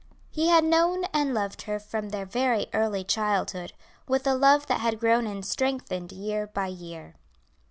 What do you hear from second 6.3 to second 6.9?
by